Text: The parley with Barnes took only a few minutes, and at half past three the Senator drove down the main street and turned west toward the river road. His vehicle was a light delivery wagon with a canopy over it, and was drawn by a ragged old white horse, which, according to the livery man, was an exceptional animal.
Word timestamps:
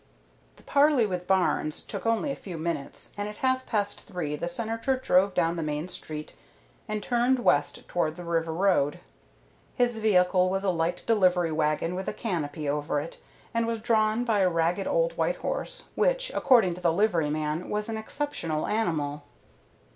The 0.55 0.63
parley 0.63 1.05
with 1.05 1.27
Barnes 1.27 1.79
took 1.79 2.07
only 2.07 2.31
a 2.31 2.35
few 2.35 2.57
minutes, 2.57 3.11
and 3.15 3.29
at 3.29 3.37
half 3.45 3.67
past 3.67 4.01
three 4.01 4.35
the 4.35 4.47
Senator 4.47 4.97
drove 4.97 5.35
down 5.35 5.57
the 5.57 5.61
main 5.61 5.87
street 5.89 6.33
and 6.87 7.03
turned 7.03 7.37
west 7.37 7.87
toward 7.87 8.15
the 8.15 8.23
river 8.23 8.51
road. 8.51 8.99
His 9.75 9.99
vehicle 9.99 10.49
was 10.49 10.63
a 10.63 10.71
light 10.71 11.03
delivery 11.05 11.51
wagon 11.51 11.93
with 11.93 12.09
a 12.09 12.13
canopy 12.13 12.67
over 12.67 12.99
it, 12.99 13.19
and 13.53 13.67
was 13.67 13.77
drawn 13.77 14.23
by 14.25 14.39
a 14.39 14.49
ragged 14.49 14.87
old 14.87 15.15
white 15.17 15.35
horse, 15.35 15.83
which, 15.93 16.31
according 16.33 16.73
to 16.73 16.81
the 16.81 16.91
livery 16.91 17.29
man, 17.29 17.69
was 17.69 17.87
an 17.87 17.95
exceptional 17.97 18.65
animal. 18.65 19.21